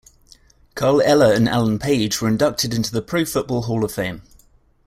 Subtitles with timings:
[0.73, 4.23] Carl Eller and Alan Page were inducted into the Pro Football Hall of Fame.